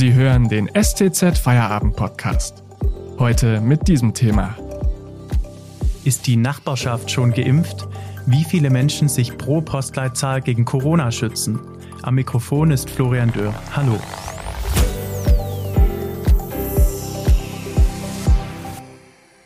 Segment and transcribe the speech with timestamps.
[0.00, 2.64] Sie hören den STZ Feierabend Podcast.
[3.18, 4.56] Heute mit diesem Thema.
[6.04, 7.86] Ist die Nachbarschaft schon geimpft?
[8.24, 11.60] Wie viele Menschen sich pro Postleitzahl gegen Corona schützen?
[12.00, 13.52] Am Mikrofon ist Florian Dörr.
[13.76, 14.00] Hallo.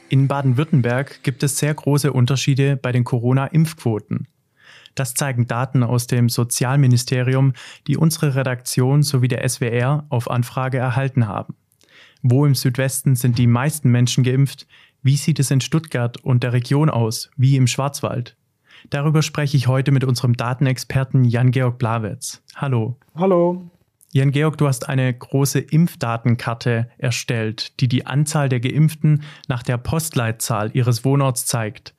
[0.08, 4.28] In Baden-Württemberg gibt es sehr große Unterschiede bei den Corona-Impfquoten.
[4.94, 7.52] Das zeigen Daten aus dem Sozialministerium,
[7.86, 11.54] die unsere Redaktion sowie der SWR auf Anfrage erhalten haben.
[12.22, 14.66] Wo im Südwesten sind die meisten Menschen geimpft?
[15.02, 18.36] Wie sieht es in Stuttgart und der Region aus, wie im Schwarzwald?
[18.90, 22.42] Darüber spreche ich heute mit unserem Datenexperten Jan-Georg Blawitz.
[22.54, 22.96] Hallo.
[23.14, 23.70] Hallo.
[24.12, 30.70] Jan-Georg, du hast eine große Impfdatenkarte erstellt, die die Anzahl der Geimpften nach der Postleitzahl
[30.72, 31.94] ihres Wohnorts zeigt.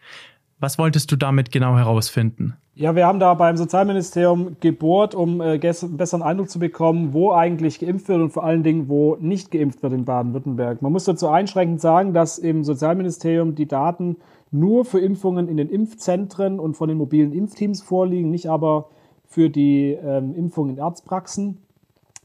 [0.66, 2.56] Was wolltest du damit genau herausfinden?
[2.74, 7.34] Ja, wir haben da beim Sozialministerium gebohrt, um äh, einen besseren Eindruck zu bekommen, wo
[7.34, 10.82] eigentlich geimpft wird und vor allen Dingen, wo nicht geimpft wird in Baden-Württemberg.
[10.82, 14.18] Man muss dazu einschränkend sagen, dass im Sozialministerium die Daten
[14.50, 18.90] nur für Impfungen in den Impfzentren und von den mobilen Impfteams vorliegen, nicht aber
[19.28, 21.60] für die ähm, Impfungen in Arztpraxen.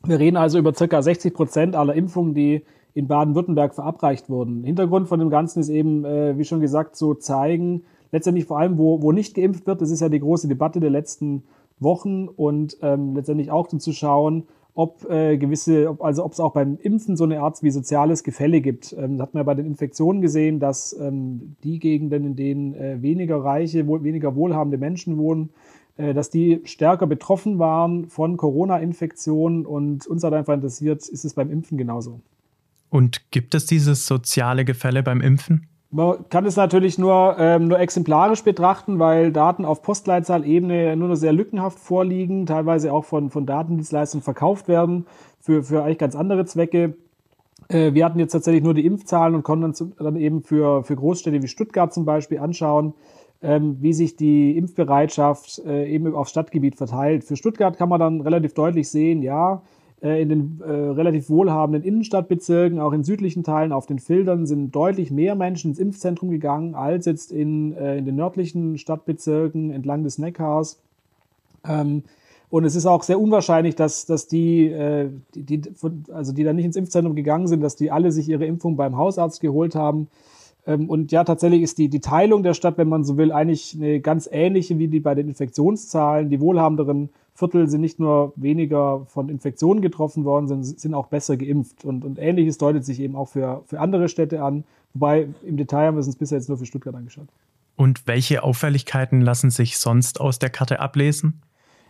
[0.07, 4.65] Wir reden also über circa 60 Prozent aller Impfungen, die in Baden-Württemberg verabreicht wurden.
[4.65, 8.79] Hintergrund von dem Ganzen ist eben, äh, wie schon gesagt, so zeigen, letztendlich vor allem,
[8.79, 11.45] wo, wo nicht geimpft wird, das ist ja die große Debatte der letzten
[11.79, 14.45] Wochen und ähm, letztendlich auch zu schauen,
[14.75, 18.23] ob äh, gewisse, ob, also ob es auch beim Impfen so eine Art wie soziales
[18.23, 18.93] Gefälle gibt.
[18.93, 22.75] Ähm, das hat man ja bei den Infektionen gesehen, dass ähm, die Gegenden, in denen
[22.75, 25.51] äh, weniger reiche, wohl, weniger wohlhabende Menschen wohnen,
[25.97, 31.35] äh, dass die stärker betroffen waren von Corona-Infektionen und uns hat einfach interessiert, ist es
[31.35, 32.21] beim Impfen genauso.
[32.89, 35.67] Und gibt es dieses soziale Gefälle beim Impfen?
[35.93, 41.17] Man kann es natürlich nur, ähm, nur exemplarisch betrachten, weil Daten auf Postleitzahlebene nur noch
[41.17, 45.07] sehr lückenhaft vorliegen, teilweise auch von, von Datendienstleistungen verkauft werden
[45.41, 46.95] für, für eigentlich ganz andere Zwecke.
[47.69, 50.95] Äh, wir hatten jetzt tatsächlich nur die Impfzahlen und konnten uns dann eben für, für
[50.95, 52.95] Großstädte wie Stuttgart zum Beispiel anschauen,
[53.43, 57.25] ähm, wie sich die Impfbereitschaft äh, eben auf Stadtgebiet verteilt.
[57.25, 59.63] Für Stuttgart kann man dann relativ deutlich sehen, ja,
[60.03, 65.11] in den äh, relativ wohlhabenden Innenstadtbezirken, auch in südlichen Teilen auf den Filtern, sind deutlich
[65.11, 70.19] mehr Menschen ins Impfzentrum gegangen als jetzt in, äh, in den nördlichen Stadtbezirken entlang des
[70.19, 70.81] Neckars.
[71.69, 72.05] Ähm,
[72.49, 75.63] und es ist auch sehr unwahrscheinlich, dass, dass die, äh, die, die,
[76.13, 78.97] also die da nicht ins Impfzentrum gegangen sind, dass die alle sich ihre Impfung beim
[78.97, 80.09] Hausarzt geholt haben.
[80.67, 83.77] Ähm, und ja, tatsächlich ist die, die Teilung der Stadt, wenn man so will, eigentlich
[83.77, 86.31] eine ganz ähnliche wie die bei den Infektionszahlen.
[86.31, 91.37] Die wohlhabenderen Viertel sind nicht nur weniger von Infektionen getroffen worden, sondern sind auch besser
[91.37, 91.85] geimpft.
[91.85, 94.65] Und, und ähnliches deutet sich eben auch für, für andere Städte an.
[94.95, 97.29] Wobei im Detail haben wir es uns bisher jetzt nur für Stuttgart angeschaut.
[97.77, 101.41] Und welche Auffälligkeiten lassen sich sonst aus der Karte ablesen?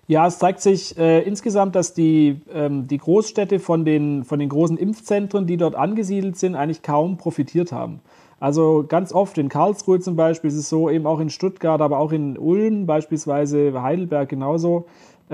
[0.07, 4.49] Ja, es zeigt sich äh, insgesamt, dass die, ähm, die Großstädte von den, von den
[4.49, 8.01] großen Impfzentren, die dort angesiedelt sind, eigentlich kaum profitiert haben.
[8.41, 11.99] Also ganz oft in Karlsruhe zum Beispiel ist es so, eben auch in Stuttgart, aber
[11.99, 14.87] auch in Ulm beispielsweise, Heidelberg genauso,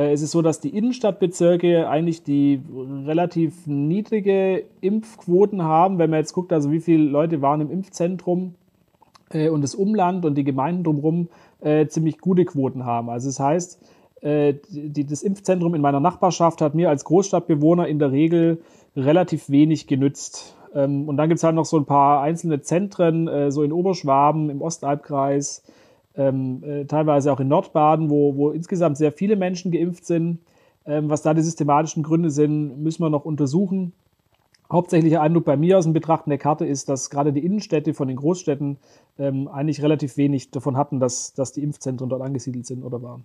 [0.02, 2.60] es ist so, dass die Innenstadtbezirke eigentlich die
[3.06, 5.98] relativ niedrige Impfquoten haben.
[5.98, 8.54] Wenn man jetzt guckt, also wie viele Leute waren im Impfzentrum
[9.30, 11.28] äh, und das Umland und die Gemeinden drumherum
[11.60, 13.08] äh, ziemlich gute Quoten haben.
[13.08, 13.80] Also das heißt,
[14.20, 18.60] äh, das Impfzentrum in meiner Nachbarschaft hat mir als Großstadtbewohner in der Regel
[18.96, 20.56] relativ wenig genützt.
[20.74, 23.72] Ähm, und dann gibt es halt noch so ein paar einzelne Zentren, äh, so in
[23.72, 25.64] Oberschwaben, im Ostalbkreis,
[26.16, 30.40] ähm, äh, teilweise auch in Nordbaden, wo, wo insgesamt sehr viele Menschen geimpft sind.
[30.86, 33.92] Ähm, was da die systematischen Gründe sind, müssen wir noch untersuchen.
[34.70, 38.08] Hauptsächlicher Eindruck bei mir aus dem Betrachten der Karte ist, dass gerade die Innenstädte von
[38.08, 38.78] den Großstädten
[39.18, 43.24] ähm, eigentlich relativ wenig davon hatten, dass, dass die Impfzentren dort angesiedelt sind oder waren.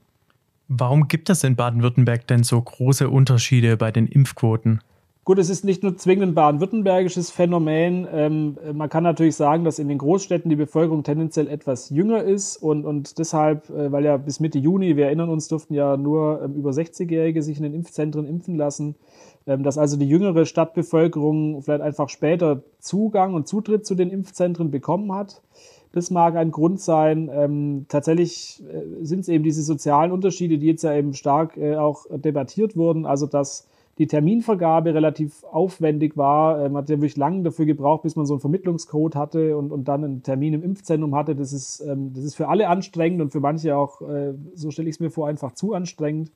[0.68, 4.82] Warum gibt es in Baden-Württemberg denn so große Unterschiede bei den Impfquoten?
[5.24, 8.08] Gut, es ist nicht nur zwingend ein baden-württembergisches Phänomen.
[8.12, 12.58] Ähm, man kann natürlich sagen, dass in den Großstädten die Bevölkerung tendenziell etwas jünger ist
[12.58, 16.42] und, und deshalb, äh, weil ja bis Mitte Juni, wir erinnern uns, durften ja nur
[16.44, 18.96] ähm, über 60-Jährige sich in den Impfzentren impfen lassen,
[19.46, 24.72] ähm, dass also die jüngere Stadtbevölkerung vielleicht einfach später Zugang und Zutritt zu den Impfzentren
[24.72, 25.44] bekommen hat.
[25.92, 27.30] Das mag ein Grund sein.
[27.32, 31.76] Ähm, tatsächlich äh, sind es eben diese sozialen Unterschiede, die jetzt ja eben stark äh,
[31.76, 33.06] auch debattiert wurden.
[33.06, 33.68] Also dass
[34.02, 36.58] die Terminvergabe relativ aufwendig war.
[36.70, 39.88] Man hat ja wirklich lange dafür gebraucht, bis man so einen Vermittlungscode hatte und, und
[39.88, 41.36] dann einen Termin im Impfzentrum hatte.
[41.36, 44.90] Das ist, ähm, das ist für alle anstrengend und für manche auch, äh, so stelle
[44.90, 46.32] ich es mir vor, einfach zu anstrengend.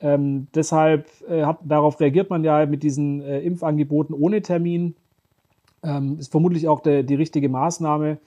[0.00, 4.96] Ähm, deshalb äh, hat, darauf reagiert man ja mit diesen äh, Impfangeboten ohne Termin.
[5.84, 8.18] Ähm, ist vermutlich auch der, die richtige Maßnahme.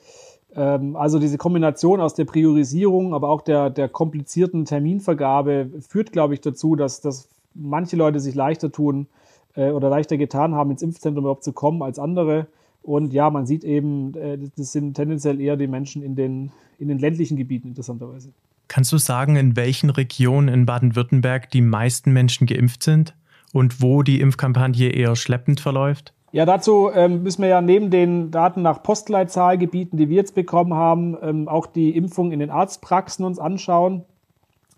[0.56, 6.34] Ähm, also diese Kombination aus der Priorisierung, aber auch der, der komplizierten Terminvergabe führt, glaube
[6.34, 9.08] ich, dazu, dass, dass manche Leute sich leichter tun,
[9.56, 12.48] äh, oder leichter getan haben, ins Impfzentrum überhaupt zu kommen als andere.
[12.82, 16.88] Und ja, man sieht eben, äh, das sind tendenziell eher die Menschen in den, in
[16.88, 18.34] den ländlichen Gebieten interessanterweise.
[18.68, 23.16] Kannst du sagen, in welchen Regionen in Baden-Württemberg die meisten Menschen geimpft sind
[23.54, 26.14] und wo die Impfkampagne eher schleppend verläuft?
[26.32, 30.74] Ja, dazu ähm, müssen wir ja neben den Daten nach Postleitzahlgebieten, die wir jetzt bekommen
[30.74, 34.04] haben, ähm, auch die Impfung in den Arztpraxen uns anschauen.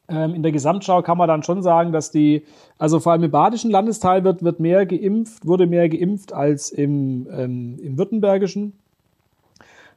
[0.08, 2.44] Ähm, in der Gesamtschau kann man dann schon sagen, dass die,
[2.78, 7.28] also vor allem im badischen Landesteil wird, wird mehr geimpft, wurde mehr geimpft als im,
[7.32, 8.74] ähm, im württembergischen.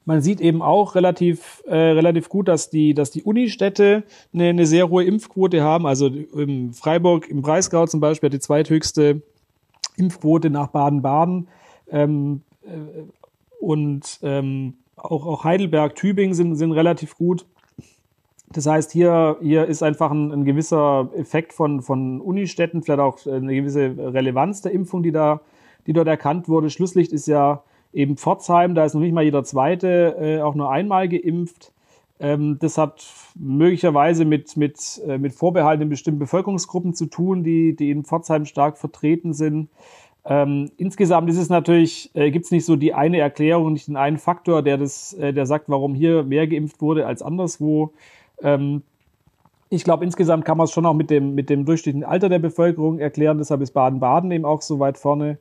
[0.07, 4.67] Man sieht eben auch relativ, äh, relativ gut, dass die, dass die Unistädte eine, eine
[4.67, 5.87] sehr hohe Impfquote haben.
[5.87, 9.21] Also im Freiburg, im Breisgau zum Beispiel hat die zweithöchste
[9.99, 11.49] Impfquote nach Baden-Baden.
[11.91, 13.03] Ähm, äh,
[13.61, 17.45] und ähm, auch, auch Heidelberg, Tübingen sind, sind relativ gut.
[18.53, 23.27] Das heißt, hier, hier ist einfach ein, ein gewisser Effekt von, von Unistädten, vielleicht auch
[23.27, 25.41] eine gewisse Relevanz der Impfung, die da,
[25.87, 26.71] die dort erkannt wurde.
[26.71, 27.63] Schlusslicht ist ja
[27.93, 31.73] eben Pforzheim, da ist noch nicht mal jeder Zweite äh, auch nur einmal geimpft.
[32.21, 33.07] Ähm, das hat
[33.39, 38.45] möglicherweise mit, mit, äh, mit Vorbehalten in bestimmten Bevölkerungsgruppen zu tun, die, die in Pforzheim
[38.45, 39.69] stark vertreten sind.
[40.25, 43.97] Ähm, insgesamt ist es natürlich, äh, gibt es nicht so die eine Erklärung, nicht den
[43.97, 47.93] einen Faktor, der das, äh, der sagt, warum hier mehr geimpft wurde als anderswo.
[48.43, 48.83] Ähm,
[49.71, 52.39] ich glaube, insgesamt kann man es schon auch mit dem, mit dem durchschnittlichen Alter der
[52.39, 53.39] Bevölkerung erklären.
[53.39, 55.39] Deshalb ist Baden-Baden eben auch so weit vorne.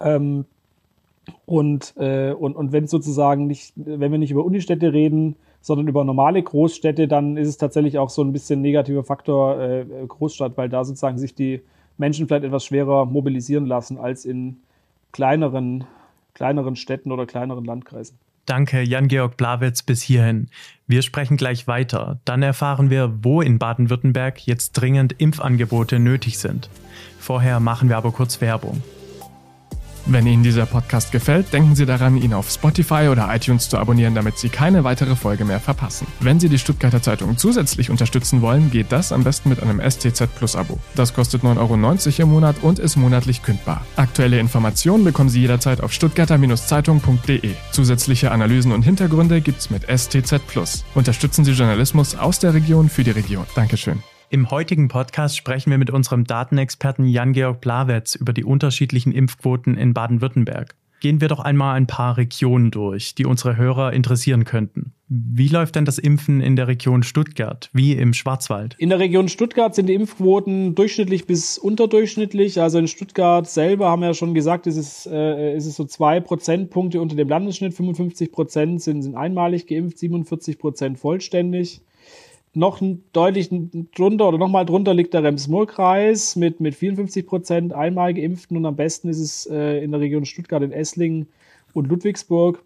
[0.00, 0.44] Ähm,
[1.46, 6.04] und, äh, und, und wenn sozusagen nicht, wenn wir nicht über Unistädte reden, sondern über
[6.04, 10.68] normale Großstädte, dann ist es tatsächlich auch so ein bisschen negativer Faktor äh, Großstadt, weil
[10.68, 11.60] da sozusagen sich die
[11.98, 14.56] Menschen vielleicht etwas schwerer mobilisieren lassen als in
[15.12, 15.84] kleineren,
[16.34, 18.18] kleineren Städten oder kleineren Landkreisen.
[18.50, 20.48] Danke, Jan-Georg Blawitz, bis hierhin.
[20.88, 22.18] Wir sprechen gleich weiter.
[22.24, 26.68] Dann erfahren wir, wo in Baden-Württemberg jetzt dringend Impfangebote nötig sind.
[27.20, 28.82] Vorher machen wir aber kurz Werbung.
[30.06, 34.14] Wenn Ihnen dieser Podcast gefällt, denken Sie daran, ihn auf Spotify oder iTunes zu abonnieren,
[34.14, 36.06] damit Sie keine weitere Folge mehr verpassen.
[36.20, 40.34] Wenn Sie die Stuttgarter Zeitung zusätzlich unterstützen wollen, geht das am besten mit einem STZ
[40.36, 40.78] Plus Abo.
[40.94, 43.84] Das kostet 9,90 Euro im Monat und ist monatlich kündbar.
[43.96, 47.50] Aktuelle Informationen bekommen Sie jederzeit auf stuttgarter-zeitung.de.
[47.72, 50.84] Zusätzliche Analysen und Hintergründe gibt's mit STZ Plus.
[50.94, 53.46] Unterstützen Sie Journalismus aus der Region für die Region.
[53.54, 54.02] Dankeschön.
[54.32, 59.92] Im heutigen Podcast sprechen wir mit unserem Datenexperten Jan-Georg Blawetz über die unterschiedlichen Impfquoten in
[59.92, 60.76] Baden-Württemberg.
[61.00, 64.92] Gehen wir doch einmal ein paar Regionen durch, die unsere Hörer interessieren könnten.
[65.08, 68.76] Wie läuft denn das Impfen in der Region Stuttgart, wie im Schwarzwald?
[68.78, 72.60] In der Region Stuttgart sind die Impfquoten durchschnittlich bis unterdurchschnittlich.
[72.60, 75.86] Also in Stuttgart selber haben wir ja schon gesagt, ist es, äh, ist es so
[75.86, 77.74] zwei Prozentpunkte unter dem Landesschnitt.
[77.74, 81.82] 55 Prozent sind, sind einmalig geimpft, 47 Prozent vollständig
[82.52, 82.80] noch
[83.12, 83.48] deutlich
[83.94, 88.76] drunter oder nochmal drunter liegt der Rems-Murr-Kreis mit, mit 54 Prozent einmal geimpften und am
[88.76, 91.28] besten ist es äh, in der Region Stuttgart, in Esslingen
[91.74, 92.62] und Ludwigsburg.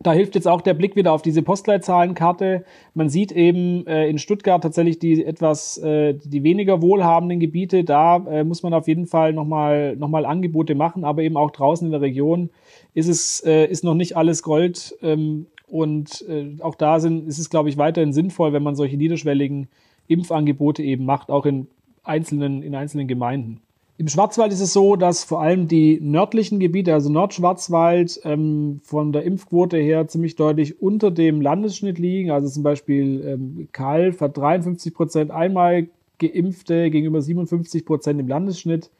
[0.00, 2.64] Da hilft jetzt auch der Blick wieder auf diese Postleitzahlenkarte.
[2.94, 7.84] Man sieht eben äh, in Stuttgart tatsächlich die etwas, äh, die weniger wohlhabenden Gebiete.
[7.84, 11.50] Da äh, muss man auf jeden Fall nochmal noch mal Angebote machen, aber eben auch
[11.50, 12.50] draußen in der Region
[12.94, 14.96] ist es, äh, ist noch nicht alles Gold.
[15.02, 18.98] Ähm, und äh, auch da sind, ist es, glaube ich, weiterhin sinnvoll, wenn man solche
[18.98, 19.68] niederschwelligen
[20.06, 21.66] Impfangebote eben macht, auch in
[22.04, 23.62] einzelnen, in einzelnen Gemeinden.
[23.96, 29.12] Im Schwarzwald ist es so, dass vor allem die nördlichen Gebiete, also Nordschwarzwald, ähm, von
[29.12, 32.30] der Impfquote her ziemlich deutlich unter dem Landesschnitt liegen.
[32.30, 38.90] Also zum Beispiel ähm, Kalf hat 53 Prozent einmal Geimpfte gegenüber 57 Prozent im Landesschnitt.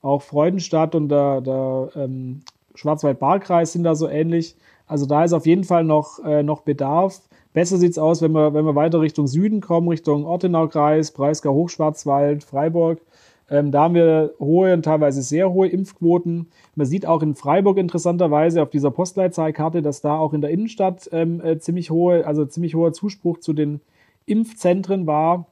[0.00, 2.42] Auch Freudenstadt und der, der ähm,
[2.76, 4.54] Schwarzwald-Baar-Kreis sind da so ähnlich.
[4.90, 7.20] Also da ist auf jeden Fall noch, äh, noch Bedarf.
[7.52, 12.42] Besser sieht's aus, wenn wir, wenn wir weiter Richtung Süden kommen, Richtung Ortenau-Kreis, Breisgau, Hochschwarzwald,
[12.42, 13.00] Freiburg.
[13.48, 16.48] Ähm, da haben wir hohe und teilweise sehr hohe Impfquoten.
[16.74, 21.08] Man sieht auch in Freiburg interessanterweise auf dieser Postleitzahlkarte, dass da auch in der Innenstadt
[21.12, 23.80] ähm, äh, ziemlich hohe, also ziemlich hoher Zuspruch zu den
[24.26, 25.46] Impfzentren war.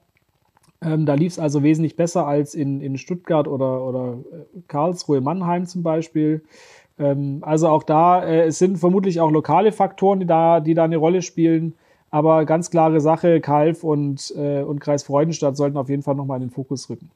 [0.81, 5.21] Ähm, da lief es also wesentlich besser als in, in Stuttgart oder, oder äh, Karlsruhe,
[5.21, 6.43] Mannheim zum Beispiel.
[6.99, 10.85] Ähm, also auch da, äh, es sind vermutlich auch lokale Faktoren, die da, die da
[10.85, 11.75] eine Rolle spielen.
[12.11, 16.41] Aber ganz klare Sache, Kalf und, äh, und Kreis Freudenstadt sollten auf jeden Fall nochmal
[16.41, 17.11] in den Fokus rücken.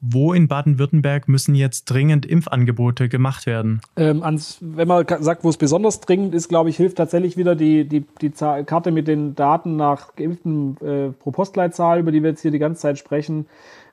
[0.00, 3.80] Wo in Baden-Württemberg müssen jetzt dringend Impfangebote gemacht werden?
[3.96, 7.56] Ähm, ans, wenn man sagt, wo es besonders dringend ist, glaube ich, hilft tatsächlich wieder
[7.56, 12.30] die, die, die Karte mit den Daten nach Geimpften äh, pro Postleitzahl, über die wir
[12.30, 13.46] jetzt hier die ganze Zeit sprechen.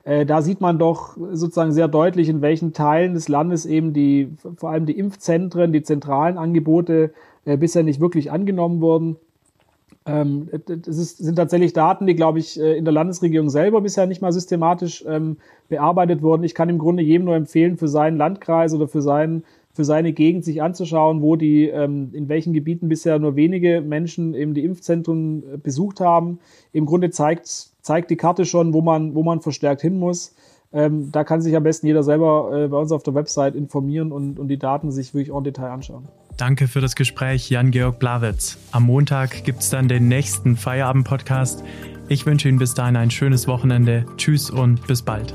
[0.06, 4.28] Äh, da sieht man doch sozusagen sehr deutlich, in welchen Teilen des Landes eben die,
[4.56, 7.12] vor allem die Impfzentren, die zentralen Angebote
[7.44, 9.16] äh, bisher nicht wirklich angenommen wurden.
[10.06, 14.06] Ähm, das ist, sind tatsächlich Daten, die, glaube ich, äh, in der Landesregierung selber bisher
[14.06, 16.44] nicht mal systematisch ähm, bearbeitet wurden.
[16.44, 20.14] Ich kann im Grunde jedem nur empfehlen, für seinen Landkreis oder für seinen für seine
[20.14, 24.64] Gegend sich anzuschauen, wo die, ähm, in welchen Gebieten bisher nur wenige Menschen eben die
[24.64, 26.38] Impfzentren besucht haben.
[26.72, 30.34] Im Grunde zeigt, zeigt die Karte schon, wo man, wo man verstärkt hin muss.
[30.72, 34.10] Ähm, da kann sich am besten jeder selber äh, bei uns auf der Website informieren
[34.10, 36.08] und, und die Daten sich wirklich en Detail anschauen.
[36.36, 38.58] Danke für das Gespräch, Jan-Georg Blawitz.
[38.72, 41.64] Am Montag gibt es dann den nächsten Feierabend-Podcast.
[42.08, 44.04] Ich wünsche Ihnen bis dahin ein schönes Wochenende.
[44.16, 45.32] Tschüss und bis bald.